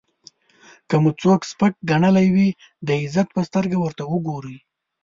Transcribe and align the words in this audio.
که 0.89 0.95
مو 1.03 1.11
څوک 1.21 1.41
سپک 1.51 1.73
ګڼلی 1.89 2.27
وي 2.35 2.49
د 2.87 2.89
عزت 3.01 3.27
په 3.35 3.41
سترګه 3.47 3.75
ورته 3.79 4.03
وګورئ. 4.07 4.57